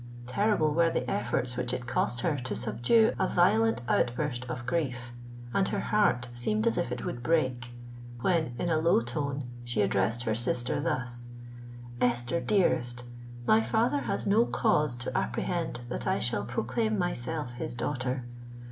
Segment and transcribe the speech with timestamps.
[0.25, 5.13] Terrible were the efforts which it cost her to subdue a violent outburst of grief;
[5.53, 7.69] and her heart seemed as if it would break,
[8.21, 13.03] when in a low tone she addressed her sister thus:—"Esther dearest,
[13.45, 18.23] my father has no cause to apprehend that I shall proclaim myself his daughter.